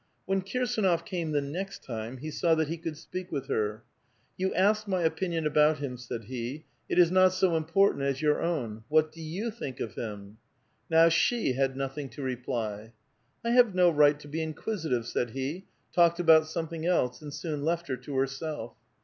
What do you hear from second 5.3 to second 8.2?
about him," said he; "it is not so important as